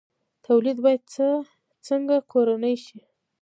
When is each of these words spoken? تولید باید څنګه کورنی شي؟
تولید 0.45 0.77
باید 0.85 1.01
څنګه 1.87 2.15
کورنی 2.31 2.75
شي؟ 2.85 2.99